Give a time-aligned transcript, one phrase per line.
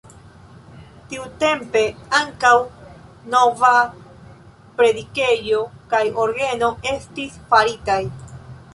[1.11, 1.83] Tiutempe
[2.21, 2.55] ankaŭ
[3.35, 3.71] nova
[4.81, 5.63] predikejo
[5.95, 8.05] kaj orgeno estis faritaj.